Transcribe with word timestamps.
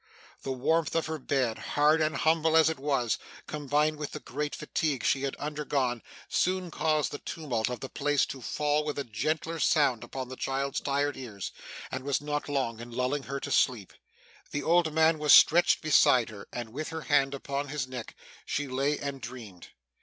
The 0.41 0.51
warmth 0.51 0.95
of 0.95 1.05
her 1.05 1.19
bed, 1.19 1.59
hard 1.77 2.01
and 2.01 2.15
humble 2.17 2.57
as 2.57 2.71
it 2.71 2.79
was, 2.79 3.19
combined 3.45 3.97
with 3.97 4.13
the 4.13 4.19
great 4.19 4.55
fatigue 4.55 5.03
she 5.03 5.21
had 5.21 5.35
undergone, 5.35 6.01
soon 6.27 6.71
caused 6.71 7.11
the 7.11 7.19
tumult 7.19 7.69
of 7.69 7.81
the 7.81 7.87
place 7.89 8.25
to 8.25 8.41
fall 8.41 8.83
with 8.83 8.97
a 8.97 9.03
gentler 9.03 9.59
sound 9.59 10.03
upon 10.03 10.27
the 10.27 10.35
child's 10.35 10.79
tired 10.79 11.15
ears, 11.17 11.51
and 11.91 12.03
was 12.03 12.19
not 12.19 12.49
long 12.49 12.79
in 12.79 12.89
lulling 12.89 13.21
her 13.29 13.39
to 13.41 13.51
sleep. 13.51 13.93
The 14.49 14.63
old 14.63 14.91
man 14.91 15.19
was 15.19 15.33
stretched 15.33 15.83
beside 15.83 16.29
her, 16.29 16.47
and 16.51 16.69
with 16.69 16.89
her 16.89 17.01
hand 17.01 17.35
upon 17.35 17.67
his 17.67 17.87
neck 17.87 18.15
she 18.43 18.67
lay 18.67 18.97
and 18.97 19.21
dreamed. 19.21 19.67